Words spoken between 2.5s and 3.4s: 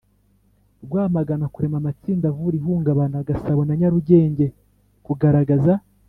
ihungabana